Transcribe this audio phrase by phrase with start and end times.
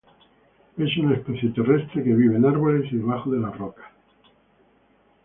[0.79, 3.85] Es una especie terrestre que vive en arboles y debajo de rocas.